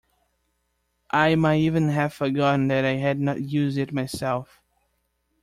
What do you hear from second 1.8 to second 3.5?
have forgotten that I had not